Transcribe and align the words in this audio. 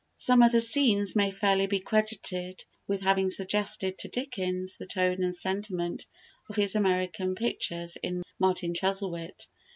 Some 0.15 0.41
of 0.41 0.51
the 0.51 0.61
scenes 0.61 1.15
may 1.15 1.29
fairly 1.29 1.67
be 1.67 1.79
credited 1.79 2.63
with 2.87 3.01
having 3.01 3.29
suggested 3.29 3.99
to 3.99 4.07
Dickens 4.07 4.77
the 4.79 4.87
tone 4.87 5.21
and 5.23 5.35
sentiment 5.35 6.07
of 6.49 6.55
his 6.55 6.75
American 6.75 7.35
pictures 7.35 7.97
in 8.01 8.23
"Martin 8.39 8.73
Chuzzlewit." 8.73 9.45